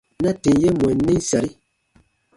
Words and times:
Na 0.23 0.31
tìm 0.41 0.55
ye 0.63 0.69
mwɛ 0.77 0.91
nim 1.05 1.19
sari: 1.29 1.49